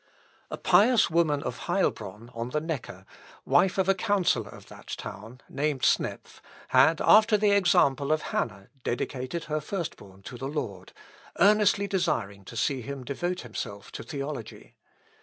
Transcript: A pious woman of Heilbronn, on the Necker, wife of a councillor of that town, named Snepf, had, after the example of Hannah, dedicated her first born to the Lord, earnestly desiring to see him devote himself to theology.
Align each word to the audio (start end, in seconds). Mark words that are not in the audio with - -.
A 0.49 0.57
pious 0.57 1.11
woman 1.11 1.43
of 1.43 1.67
Heilbronn, 1.67 2.31
on 2.33 2.49
the 2.49 2.59
Necker, 2.59 3.05
wife 3.45 3.77
of 3.77 3.87
a 3.87 3.93
councillor 3.93 4.49
of 4.49 4.65
that 4.67 4.87
town, 4.97 5.41
named 5.47 5.83
Snepf, 5.83 6.41
had, 6.69 6.99
after 7.01 7.37
the 7.37 7.51
example 7.51 8.11
of 8.11 8.23
Hannah, 8.23 8.69
dedicated 8.83 9.43
her 9.43 9.61
first 9.61 9.97
born 9.97 10.23
to 10.23 10.39
the 10.39 10.47
Lord, 10.47 10.91
earnestly 11.39 11.85
desiring 11.85 12.43
to 12.45 12.57
see 12.57 12.81
him 12.81 13.03
devote 13.03 13.41
himself 13.41 13.91
to 13.91 14.01
theology. 14.01 14.73